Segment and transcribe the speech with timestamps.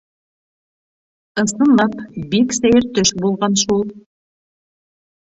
[1.41, 1.97] —Ысынлап,
[2.31, 3.85] бик сәйер төш булған шул!